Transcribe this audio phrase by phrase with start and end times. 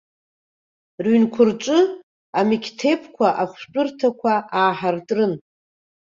[1.03, 1.79] Рыҩнқәа рҿы
[2.39, 5.33] амеқьҭебқәа, ахәшәтәырҭақәа ааҳартрын.